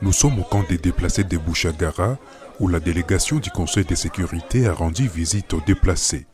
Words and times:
Nous 0.00 0.12
sommes 0.12 0.38
au 0.38 0.44
camp 0.44 0.64
des 0.68 0.78
déplacés 0.78 1.24
de 1.24 1.36
Bouchagara, 1.38 2.18
où 2.60 2.68
la 2.68 2.80
délégation 2.80 3.38
du 3.38 3.50
Conseil 3.50 3.84
de 3.84 3.94
sécurité 3.94 4.66
a 4.66 4.72
rendu 4.72 5.08
visite 5.08 5.52
aux 5.54 5.60
déplacés. 5.60 6.26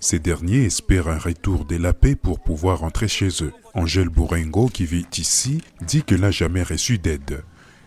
Ces 0.00 0.18
derniers 0.18 0.64
espèrent 0.64 1.08
un 1.08 1.18
retour 1.18 1.64
de 1.64 1.76
la 1.76 1.92
paix 1.92 2.16
pour 2.16 2.40
pouvoir 2.40 2.80
rentrer 2.80 3.08
chez 3.08 3.28
eux. 3.42 3.52
Angèle 3.74 4.08
Bourengo, 4.08 4.68
qui 4.68 4.84
vit 4.84 5.06
ici, 5.16 5.62
dit 5.80 6.02
qu'elle 6.02 6.20
n'a 6.20 6.30
jamais 6.30 6.62
reçu 6.62 6.98
d'aide. 6.98 7.42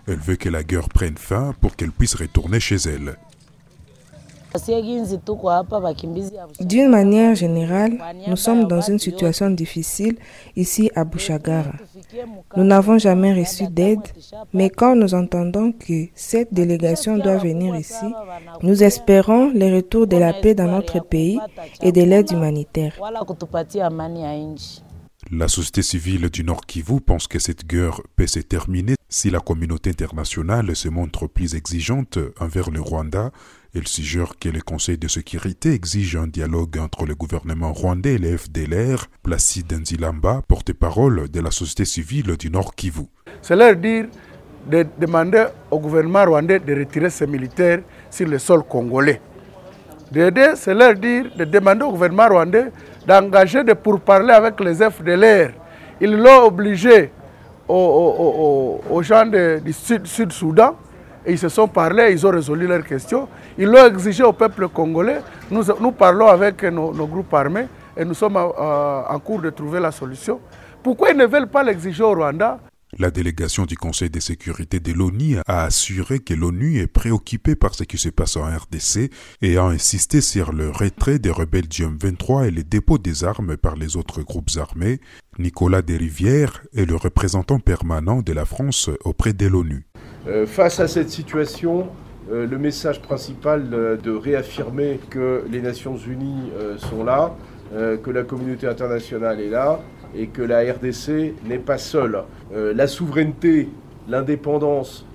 Elle 0.07 0.19
veut 0.19 0.37
que 0.37 0.49
la 0.49 0.63
guerre 0.63 0.89
prenne 0.89 1.17
fin 1.17 1.53
pour 1.61 1.75
qu'elle 1.75 1.91
puisse 1.91 2.15
retourner 2.15 2.59
chez 2.59 2.77
elle. 2.77 3.17
D'une 6.59 6.89
manière 6.89 7.35
générale, 7.35 7.97
nous 8.27 8.35
sommes 8.35 8.67
dans 8.67 8.81
une 8.81 8.99
situation 8.99 9.49
difficile 9.49 10.17
ici 10.55 10.91
à 10.95 11.03
Bouchagara. 11.03 11.73
Nous 12.55 12.63
n'avons 12.63 12.97
jamais 12.97 13.33
reçu 13.33 13.67
d'aide, 13.67 13.99
mais 14.53 14.69
quand 14.69 14.95
nous 14.95 15.13
entendons 15.13 15.71
que 15.71 16.07
cette 16.15 16.53
délégation 16.53 17.17
doit 17.17 17.37
venir 17.37 17.75
ici, 17.75 18.05
nous 18.61 18.83
espérons 18.83 19.51
le 19.53 19.75
retour 19.75 20.07
de 20.07 20.17
la 20.17 20.33
paix 20.33 20.55
dans 20.55 20.67
notre 20.67 20.99
pays 20.99 21.39
et 21.81 21.91
de 21.91 22.01
l'aide 22.01 22.31
humanitaire. 22.31 22.93
La 25.31 25.49
société 25.49 25.81
civile 25.81 26.29
du 26.29 26.43
Nord 26.45 26.65
Kivu 26.65 27.01
pense 27.01 27.27
que 27.27 27.37
cette 27.37 27.67
guerre 27.67 27.99
peut 28.15 28.27
se 28.27 28.39
terminer 28.39 28.95
si 29.09 29.29
la 29.29 29.41
communauté 29.41 29.89
internationale 29.89 30.73
se 30.73 30.87
montre 30.87 31.27
plus 31.27 31.55
exigeante 31.55 32.17
envers 32.39 32.69
le 32.69 32.79
Rwanda. 32.79 33.31
Elle 33.77 33.87
suggère 33.87 34.33
que 34.39 34.49
le 34.49 34.61
Conseil 34.61 34.97
de 34.97 35.07
sécurité 35.07 35.71
exige 35.71 36.15
un 36.15 36.25
dialogue 36.25 36.79
entre 36.79 37.05
le 37.05 37.13
gouvernement 37.13 37.71
rwandais 37.73 38.15
et 38.15 38.17
le 38.17 38.35
FDLR. 38.35 39.05
Placide 39.21 39.71
Nzilamba, 39.71 40.41
porte-parole 40.47 41.29
de 41.29 41.39
la 41.39 41.51
société 41.51 41.85
civile 41.85 42.37
du 42.37 42.49
Nord 42.49 42.73
Kivu. 42.73 43.03
C'est 43.39 43.55
leur 43.55 43.75
dire 43.75 44.05
de 44.65 44.83
demander 44.97 45.45
au 45.69 45.79
gouvernement 45.79 46.25
rwandais 46.25 46.57
de 46.59 46.73
retirer 46.73 47.11
ses 47.11 47.27
militaires 47.27 47.81
sur 48.09 48.27
le 48.27 48.39
sol 48.39 48.63
congolais. 48.63 49.21
C'est 50.11 50.73
leur 50.73 50.95
dire 50.95 51.25
de 51.37 51.45
demander 51.45 51.83
au 51.83 51.91
gouvernement 51.91 52.29
rwandais 52.29 52.71
d'engager 53.05 53.63
de 53.63 53.73
pourparler 53.73 54.33
avec 54.33 54.59
les 54.59 54.73
FDLR. 54.73 55.51
Ils 56.01 56.17
l'ont 56.17 56.45
obligé 56.47 57.11
aux, 57.67 59.01
gens 59.03 59.27
du 59.27 59.71
Sud-Soudan 59.71 60.75
ils 61.27 61.37
se 61.39 61.49
sont 61.49 61.67
parlé, 61.67 62.11
ils 62.11 62.25
ont 62.25 62.31
résolu 62.31 62.67
leurs 62.67 62.85
questions. 62.85 63.27
Ils 63.57 63.67
l'ont 63.67 63.85
exigé 63.85 64.23
au 64.23 64.33
peuple 64.33 64.67
congolais. 64.69 65.19
Nous, 65.51 65.91
parlons 65.91 66.27
avec 66.27 66.63
nos, 66.63 66.91
groupes 66.91 67.33
armés 67.33 67.67
et 67.95 68.05
nous 68.05 68.13
sommes 68.13 68.37
euh, 68.37 69.01
en 69.09 69.19
cours 69.19 69.41
de 69.41 69.49
trouver 69.49 69.79
la 69.79 69.91
solution. 69.91 70.39
Pourquoi 70.81 71.11
ils 71.11 71.17
ne 71.17 71.25
veulent 71.25 71.49
pas 71.49 71.63
l'exiger 71.63 72.03
au 72.03 72.13
Rwanda? 72.13 72.59
La 72.97 73.11
délégation 73.11 73.65
du 73.65 73.75
Conseil 73.75 74.09
de 74.09 74.19
sécurité 74.21 74.79
de 74.79 74.93
l'ONU 74.93 75.37
a 75.45 75.63
assuré 75.65 76.19
que 76.19 76.33
l'ONU 76.33 76.79
est 76.79 76.87
préoccupée 76.87 77.55
par 77.55 77.75
ce 77.75 77.83
qui 77.83 77.97
se 77.97 78.07
passe 78.07 78.37
en 78.37 78.45
RDC 78.45 79.11
et 79.41 79.57
a 79.57 79.63
insisté 79.65 80.21
sur 80.21 80.53
le 80.53 80.69
retrait 80.69 81.19
des 81.19 81.29
rebelles 81.29 81.67
du 81.67 81.85
M23 81.85 82.47
et 82.47 82.51
le 82.51 82.63
dépôt 82.63 82.97
des 82.97 83.25
armes 83.25 83.57
par 83.57 83.75
les 83.75 83.97
autres 83.97 84.21
groupes 84.21 84.51
armés. 84.55 85.01
Nicolas 85.37 85.81
Desrivières 85.81 86.63
est 86.73 86.85
le 86.85 86.95
représentant 86.95 87.59
permanent 87.59 88.21
de 88.21 88.31
la 88.31 88.45
France 88.45 88.89
auprès 89.03 89.33
de 89.33 89.47
l'ONU. 89.47 89.86
Euh, 90.27 90.45
face 90.45 90.81
à 90.81 90.89
cette 90.89 91.09
situation, 91.09 91.87
euh, 92.31 92.45
le 92.45 92.57
message 92.57 93.01
principal 93.01 93.69
euh, 93.71 93.95
de 93.95 94.11
réaffirmer 94.11 94.99
que 95.09 95.43
les 95.49 95.61
Nations 95.61 95.95
Unies 95.95 96.51
sont 96.77 97.03
là, 97.03 97.33
que 97.73 98.11
la 98.11 98.23
communauté 98.23 98.65
internationale 98.65 99.41
est 99.41 99.49
là, 99.49 99.81
et 100.15 100.27
que 100.27 100.41
la 100.41 100.61
RDC 100.61 101.33
n'est 101.43 101.57
pas 101.57 101.77
seule. 101.77 102.23
La 102.53 102.87
souveraineté, 102.87 103.67
l'indépendance, 104.07 105.05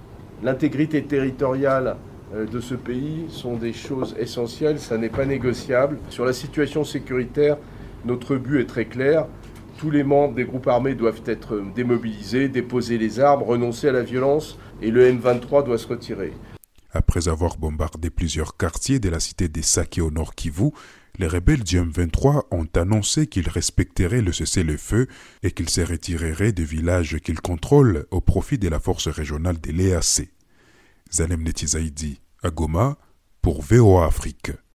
l'intégrité 0.42 1.02
territoriale 1.02 1.96
de 2.34 2.60
ce 2.60 2.74
pays 2.74 3.24
sont 3.28 3.56
des 3.56 3.72
choses 3.72 4.14
essentielles, 4.18 4.78
ça 4.78 4.98
n'est 4.98 5.08
pas 5.08 5.24
négociable. 5.24 5.96
Sur 6.10 6.26
la 6.26 6.34
situation 6.34 6.84
sécuritaire, 6.84 7.56
notre 8.04 8.36
but 8.36 8.60
est 8.60 8.66
très 8.66 8.84
clair. 8.84 9.26
Tous 9.78 9.90
les 9.90 10.04
membres 10.04 10.34
des 10.34 10.44
groupes 10.44 10.68
armés 10.68 10.94
doivent 10.94 11.22
être 11.26 11.62
démobilisés, 11.74 12.48
déposer 12.48 12.98
les 12.98 13.20
armes, 13.20 13.42
renoncer 13.42 13.88
à 13.88 13.92
la 13.92 14.02
violence 14.02 14.58
et 14.80 14.90
le 14.90 15.10
M23 15.10 15.64
doit 15.64 15.78
se 15.78 15.88
retirer. 15.88 16.32
Après 16.92 17.28
avoir 17.28 17.56
bombardé 17.56 18.10
plusieurs 18.10 18.56
quartiers 18.56 19.00
de 19.00 19.08
la 19.08 19.18
cité 19.18 19.48
des 19.48 19.62
Saké 19.62 20.00
au 20.00 20.10
nord 20.10 20.34
Kivu, 20.34 20.70
les 21.18 21.26
rebelles 21.26 21.64
du 21.64 21.80
M23 21.80 22.44
ont 22.50 22.68
annoncé 22.74 23.26
qu'ils 23.26 23.48
respecteraient 23.48 24.22
le 24.22 24.32
cessez-le-feu 24.32 25.08
et 25.42 25.50
qu'ils 25.50 25.68
se 25.68 25.80
retireraient 25.82 26.52
des 26.52 26.64
villages 26.64 27.18
qu'ils 27.18 27.40
contrôlent 27.40 28.06
au 28.10 28.20
profit 28.20 28.58
de 28.58 28.68
la 28.68 28.80
force 28.80 29.08
régionale 29.08 29.60
de 29.60 29.72
l'EAC. 29.72 30.28
Zalem 31.12 31.42
Netizaidi, 31.42 32.20
à 32.42 32.50
Goma, 32.50 32.96
pour 33.42 33.60
VOA 33.62 34.06
Afrique. 34.06 34.52